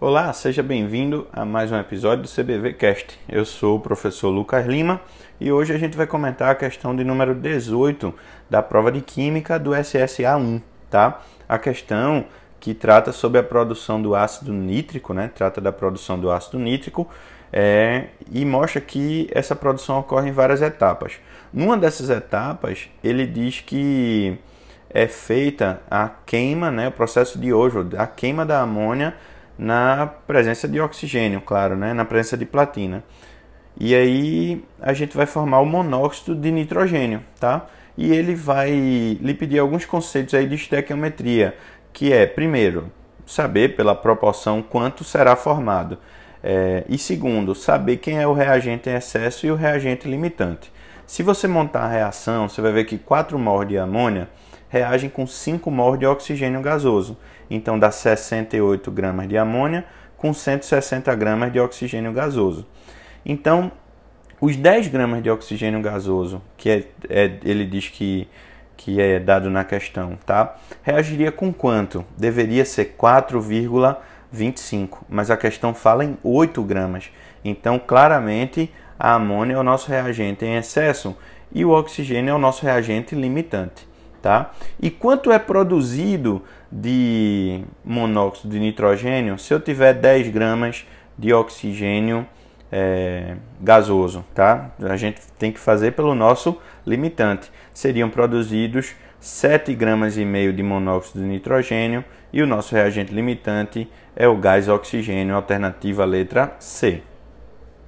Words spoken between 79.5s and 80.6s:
é o nosso reagente em